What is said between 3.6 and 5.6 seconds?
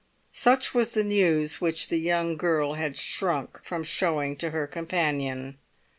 from showing to her companion.